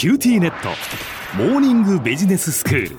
[0.00, 0.70] QTnet。
[1.36, 2.96] モーニングビジネススクール。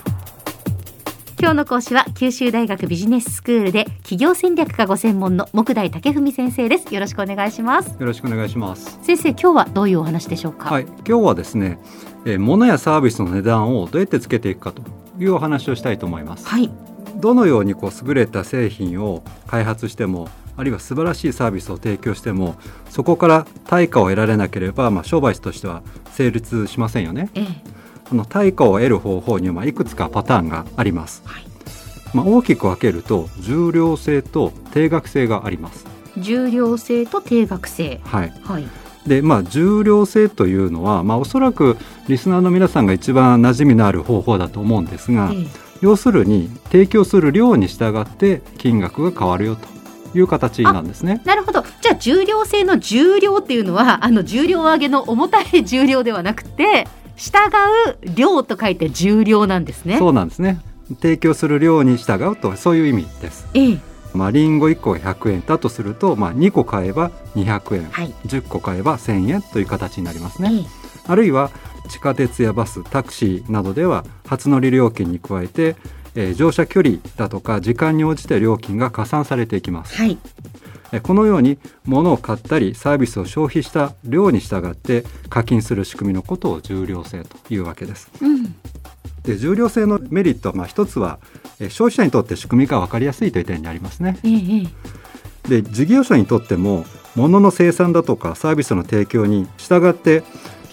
[1.40, 6.94] 今日の講師は九州大学ビジネススクールで企業戦略がご専門の目代武史先生です。
[6.94, 7.96] よろしくお願いします。
[8.00, 9.00] よろしくお願いします。
[9.02, 10.70] 先生今日はどういうお話でしょうか？
[10.70, 11.80] はい今日はですね、
[12.28, 14.84] えー、物やサービスの値段をどうやってつけていくかと
[15.18, 16.48] いうお話をしたいと思います。
[16.48, 16.70] はい。
[17.16, 22.56] どのようにこう優れた製品を開発してもあるいは素晴らしいサービスを提供しても
[22.90, 27.30] そこから対価を得られなければ、まあ、商売としては成立しませんよね。
[27.34, 27.46] ええ、
[28.12, 31.22] あの対価を得る方法には、まあ、いくつかパターンがあります。
[31.26, 31.46] はい、
[32.14, 35.86] まあ、大きく分けると重量性と定額性があります。
[36.18, 38.02] 重量性と定額性。
[38.04, 38.34] はい。
[38.44, 38.68] はい。
[39.08, 41.78] でまあ、重量性というのは、まあ、おそらく
[42.08, 45.48] リスナーの皆さんが一番馴染みのある方法だと思うんですが、ええ、
[45.82, 49.68] 要するに提供する量に従って金額が変わるよと
[50.14, 51.22] いう形なんですね。
[51.26, 51.64] なるほど。
[51.82, 57.38] じゃあ重量性の重量っていうのはあの重量上げの重たい重量ではなくて従
[58.04, 59.98] う量と書いて重量なんですね。
[59.98, 60.60] そうなんですね。
[61.02, 63.48] 提供する量に従うとそういう意味です。
[63.54, 63.92] ええ。
[64.14, 70.50] まあ、リンゴ1個が100円だとすると、まあ、2個買えば200円、はい、10個買えば1000円という形になりますね。
[70.52, 70.66] ええ、
[71.08, 71.50] あるいは
[71.90, 75.76] 地下鉄やバスタクシーなどでは初乗り料金に加えて
[76.16, 80.18] えー、乗車距離だとか時間に応じて料金が加算されていきます、はい、
[81.04, 88.56] このように物を買ったりサービスを消費した量に従って課金する仕組みのことを重量性というわけです、うん、
[89.24, 91.20] で重量性のメリットはまあ一つは
[91.70, 94.68] 消費者にとって仕組みが分かりやすいという点にありますね、え。
[95.48, 100.24] で事業者にとっても物の生産だとかサービスの提供に従って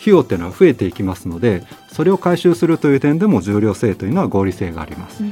[0.00, 5.30] 費用っていうのは増えていきますのでそれを回収するという点でも重量性というのは合理性があります、うん、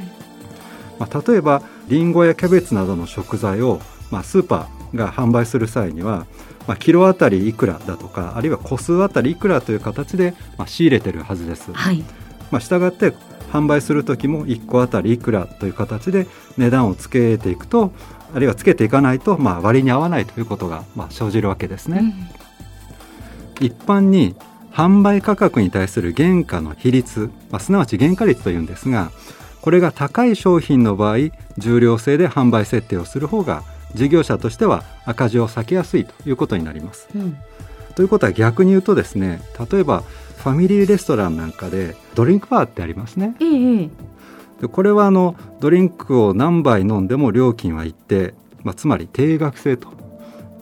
[0.99, 6.25] まあ、例えばりんごやキャベツなどの食材を、まあ、スーパーが販売する際には、
[6.67, 12.03] まあ、キロあたりいくらだとかあるいは個数あたりいくらという形で、まあ、仕入れてるはずです、はい。
[12.51, 13.13] まあ、したがって
[13.51, 17.91] 販売する時も1個あたりいくらという形で値段をつけていくと
[18.33, 22.13] あるいはつけていかないと、まあ、割に合わないということが、まあ、生じるわけですね。
[23.59, 24.35] うん、一般に
[24.77, 29.09] 販売価格に対する原価の比率、まあ、すなわち原価率というんですが
[29.59, 33.63] これが高い商品の場合重量制で販売設定をする方が
[33.95, 37.07] 事業者としては赤字を避けやすいということになります。
[37.15, 37.35] うん、
[37.95, 40.03] ということは逆に言うとですね例えば
[40.35, 43.35] ファミリーレストランなんかでドリンクバーってありますね。
[43.39, 43.45] え
[43.85, 43.89] え、
[44.61, 49.89] でこれはあのドリンクを何杯飲んでも料金は一定、まあ、つまり定額制と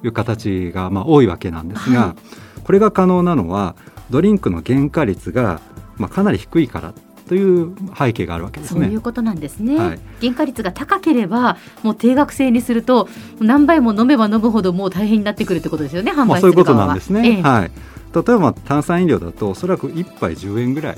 [0.05, 2.15] いう形がまあ多いわけなんですが、は
[2.59, 3.75] い、これが可能なのは
[4.09, 5.61] ドリンクの原価率が、
[5.97, 6.93] まあ、かなり低いから
[7.27, 8.85] という背景があるわけですね。
[8.85, 9.77] そういうことなんですね。
[9.77, 16.11] はい、原価率が高ければもう定額制にすると何杯も飲めば飲むほどもう大変になってくるってことですよね。
[16.11, 17.37] 販売するまあ、そういうことなんですね。
[17.37, 17.71] ええ、はい。
[18.15, 20.97] 例えば炭酸飲料だとおそらく1杯10円ぐらい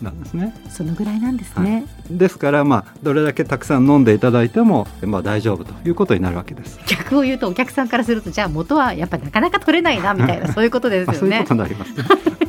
[0.00, 0.54] なんですね。
[0.70, 1.86] そのぐらいなんですね。
[2.08, 6.78] はい、ですからまあどれだけたくさん飲んでいただいてもまあ大丈夫ということになるわけです。
[6.86, 11.18] 逆を言うとお客さんからするとじゃあ元はやっぱなかなか取れないなみたいなそういうことですよね。
[11.20, 12.04] そういうことになります、ね。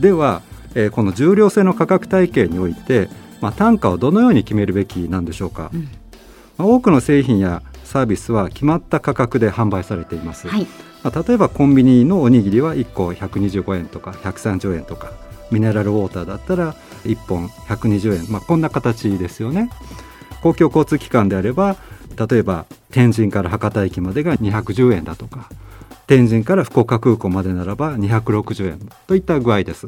[0.00, 0.42] では、
[0.74, 3.08] えー、この重量性の価格体系において、
[3.40, 5.88] まあ、単価をどのように決めるべきなんでしょうか、うん、
[6.58, 10.66] まあ、多くの製品やサービスは決まった価格で販売されています、はい、
[11.02, 15.12] まあ、例えばコンビニのおにぎりは1個125円とか130円とか
[15.50, 16.74] ミネラルウォーターだったら
[17.04, 19.70] 1本120円、まあ、こんな形ですよね。
[20.42, 21.76] 公共交通機関であれば
[22.16, 25.48] 例えば天神から博多駅までが210円だとか
[26.10, 29.86] 天神から福岡空港までならば260円といった具合です。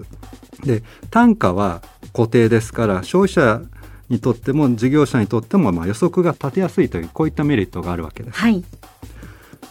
[0.62, 3.60] で単価は固定ですから消費者
[4.08, 8.38] にとっても事業者にとってもまあ予測が立てやすいというこういったメリットがあるわけです。
[8.38, 8.62] はい、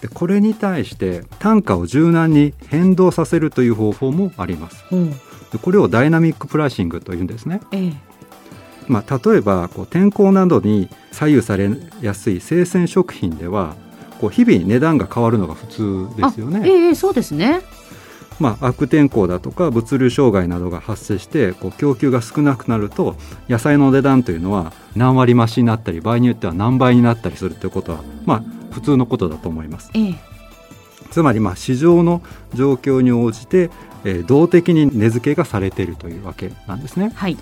[0.02, 4.84] でこれに対して単価を柔軟に変動させるという方法もあります。
[4.92, 5.18] うん、で
[5.62, 7.62] これをダイナミックプライシングというんですね。
[7.72, 7.94] ええ
[8.90, 11.70] まあ、例えばこう天候などに左右され
[12.02, 13.78] やすい生鮮食品では
[14.22, 16.62] こう日々値段が変わるのが普通ですよね。
[16.64, 17.62] ええそうですね。
[18.40, 23.16] まあ、悪天候だとか物流障害などが発生してこう供給が少なくなると
[23.48, 28.44] 野菜の値段というのは何割増しになったり場合によっては何倍になったりするということは、まあ、
[28.74, 29.92] 普通のことだと思います。
[29.94, 30.16] ええ、
[31.12, 32.24] つまりまあ市場の
[32.56, 33.70] 状況に応じて、
[34.06, 37.12] えー、動的に値付けがされているというわけなんですね。
[37.16, 37.38] はい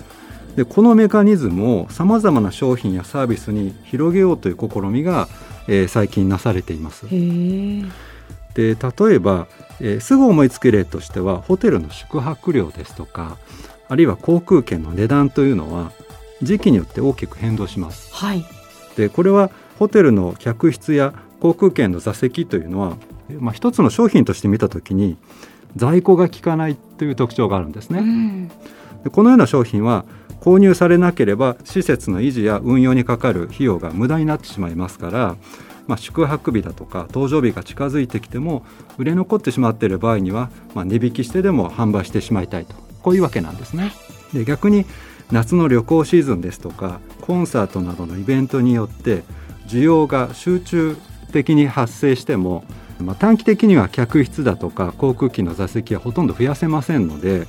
[0.56, 5.28] でこのメカニズムをさまざまな商品やサービスに広げようという試みが、
[5.68, 7.06] えー、最近なされています。
[8.54, 9.46] で例えば、
[9.80, 13.38] えー、すぐ思いつく例としてはホテルの宿泊料ですとか
[13.88, 15.92] あるいは航空券の値段というのは
[16.42, 18.14] 時期によって大きく変動します。
[18.14, 18.44] はい、
[18.96, 22.96] でこれはホテルの客室や航空券の座席というのは、
[23.38, 25.16] まあ、一つの商品として見た時に
[25.76, 28.00] 在庫が効かないという特徴があるんですね。
[28.00, 28.50] うん
[29.04, 30.04] でこのような商品は
[30.40, 35.36] 購入されなければ施設の維持や運用にかかる費用が無駄になってしまいますから、
[35.86, 38.64] まあ、宿泊日だとか搭乗日が近づいてきても
[38.98, 43.92] 売れ残ってしまっている場合には、まあ、値引きしてでも販売してしまいたいとこういうわけなんですね。
[44.32, 44.86] で逆に
[45.30, 49.22] 夏の旅行シーズンですとかコンサートなどのイベントによって
[49.66, 50.96] 需要が集中
[51.32, 52.64] 的に発生しても、
[52.98, 57.46] まあ、短期的には客室だとか航空機の座席はほとんど増やせませんので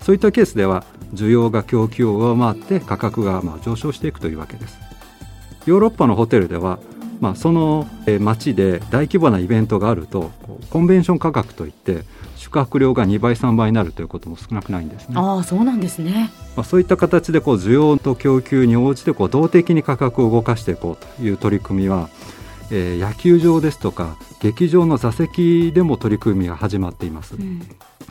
[0.00, 0.84] そういったケースでは
[1.14, 4.78] 需要が供給を上回って価格がまあ上昇していくというわけです。
[5.66, 6.78] ヨーロッパのホテルでは、
[7.20, 10.30] まあ、そのえー街で大規模なイベントがあると
[10.70, 12.04] コンベンション価格といって
[12.36, 15.14] 宿泊料が2倍3倍になるということも少なくないんですね。
[15.16, 16.30] ああそうなんですね。
[16.56, 22.08] まあ、そういった形でこう需要と供給に応じてこう動的に価格を動かしていこうという取り組みは、
[22.70, 27.36] えー野球場ですとか劇場の座席でも取り組みが始まっています。
[27.36, 27.62] うん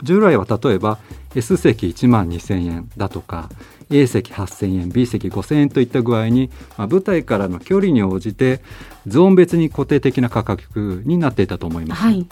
[0.02, 0.98] 従来は例えば
[1.34, 3.48] S 席1万2000円だとか
[3.90, 8.60] A 席8000円 B 席5000円といった具合に、まあ、舞台からの距離に応じて
[9.06, 12.02] ゾーン別に固定的な価格になっていたと思います。
[12.02, 12.26] はい。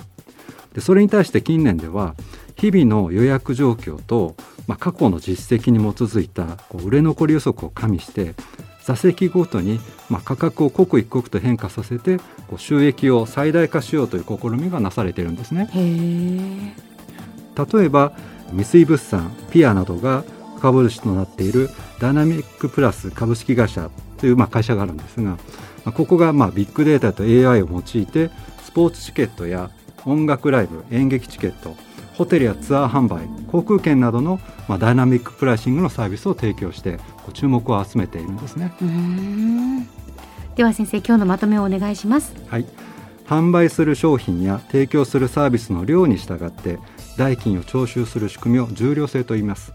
[0.74, 2.14] でそれに対して近年では
[2.56, 8.34] 日々の予約状況と、まあ、過去の実績に基づいたこう売れ残り予測を加味して
[8.84, 12.18] 座席ごとに、まあ、価格を刻一刻と変化させて
[12.48, 15.68] こう収益を最大化しようという試みがなされているんですね。
[17.56, 18.12] 例えば
[18.52, 20.24] 三井物産ピアなどが
[20.60, 21.70] 株主となっている
[22.00, 25.38] ダイナミックプラス株式会社というまあ会社があるんですがま
[25.86, 28.30] あここがまあビッグデータと AI を用いて
[28.62, 29.70] スポーツチケットや
[30.06, 31.74] 音楽ライブ演劇チケット
[32.14, 36.98] ホテルやツアー販売航空券などのまあダイナミックプライシングのサービスを提供して
[37.32, 38.72] 注目を集めているんですね。
[40.56, 42.34] では先生今日のまとめをお願いします。
[42.48, 42.66] はい、
[43.30, 46.80] 販売する商品や提供するサービスの量に従って
[47.16, 49.72] 代金を徴収する仕組みを重量制と言います。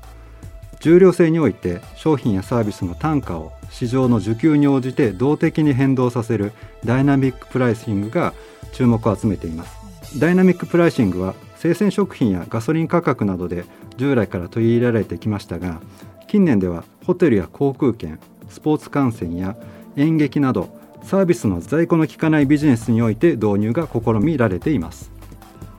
[0.81, 6.51] 重量制において商品やサービスの単価を市場の需給に応じて動的に変動させる
[6.83, 8.33] ダイナミックプライシングが
[8.73, 10.19] 注目を集めています。
[10.19, 13.63] ダイナミックプライシングは生鮮食品やガソリン価格などで
[13.95, 15.79] 従来から取り入れられてきましたが
[16.27, 18.19] 近年ではホテルや航空券
[18.49, 19.55] スポーツ観戦や
[19.95, 25.11] 演劇などサービスの在庫の効かないビジネスにおいて導入が試みられています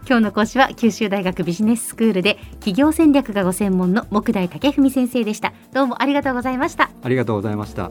[0.09, 5.53] 今日の講師は九州大学ビジネススクールで企業戦略がご専門の木大武文先生でした。
[5.73, 6.91] どうもありがとうございました。
[7.03, 7.91] ありがとうございました